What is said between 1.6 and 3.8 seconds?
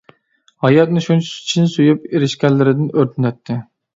سۆيۈپ ئېرىشكەنلىرىدىن، ئۆرتىنەتتى.